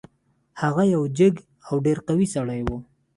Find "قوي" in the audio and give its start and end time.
2.07-2.27